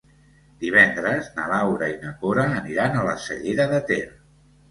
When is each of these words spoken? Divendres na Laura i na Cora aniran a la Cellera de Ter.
Divendres 0.61 1.27
na 1.35 1.43
Laura 1.51 1.89
i 1.91 1.93
na 2.05 2.15
Cora 2.23 2.45
aniran 2.63 2.97
a 3.01 3.05
la 3.09 3.15
Cellera 3.27 3.67
de 3.75 3.85
Ter. 3.93 4.03